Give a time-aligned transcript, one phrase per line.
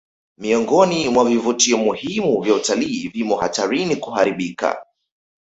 [0.37, 4.85] Miongoni mwa vivutio muhimu vya utalii vimo hatarini kuharibika